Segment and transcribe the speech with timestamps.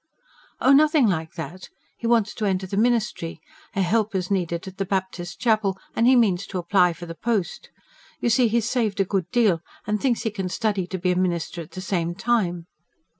[0.59, 1.69] "Oh, nothing like that.
[1.95, 3.39] He wants to enter the ministry.
[3.75, 7.69] A helper's needed at the Baptist Chapel, and he means to apply for the post.
[8.19, 11.15] You see, he's saved a good deal, and thinks he can study to be a
[11.15, 12.65] minister at the same time."